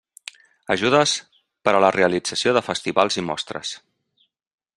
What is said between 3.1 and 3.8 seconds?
i mostres.